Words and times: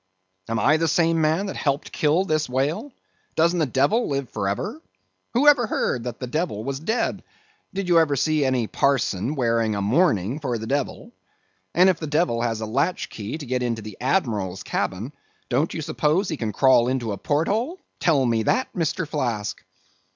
"Am 0.49 0.57
I 0.57 0.77
the 0.77 0.87
same 0.87 1.21
man 1.21 1.45
that 1.45 1.55
helped 1.55 1.91
kill 1.91 2.25
this 2.25 2.49
whale? 2.49 2.91
Doesn't 3.35 3.59
the 3.59 3.67
devil 3.67 4.09
live 4.09 4.31
for 4.31 4.49
ever; 4.49 4.81
who 5.35 5.47
ever 5.47 5.67
heard 5.67 6.05
that 6.05 6.19
the 6.19 6.25
devil 6.25 6.63
was 6.63 6.79
dead? 6.79 7.23
Did 7.71 7.87
you 7.87 7.99
ever 7.99 8.15
see 8.15 8.43
any 8.43 8.65
parson 8.65 9.29
a 9.29 9.33
wearing 9.35 9.73
mourning 9.73 10.39
for 10.39 10.57
the 10.57 10.65
devil? 10.65 11.11
And 11.75 11.87
if 11.87 11.99
the 11.99 12.07
devil 12.07 12.41
has 12.41 12.61
a 12.61 12.65
latch 12.65 13.11
key 13.11 13.37
to 13.37 13.45
get 13.45 13.61
into 13.61 13.83
the 13.83 13.95
admiral's 14.01 14.63
cabin, 14.63 15.13
don't 15.49 15.71
you 15.71 15.83
suppose 15.83 16.29
he 16.29 16.35
can 16.37 16.51
crawl 16.51 16.87
into 16.87 17.11
a 17.11 17.17
porthole? 17.19 17.79
Tell 17.99 18.25
me 18.25 18.41
that, 18.41 18.73
Mr. 18.73 19.07
Flask?" 19.07 19.63